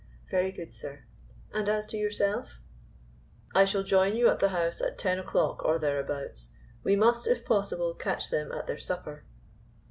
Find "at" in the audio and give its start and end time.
4.29-4.39, 4.81-4.97, 8.51-8.65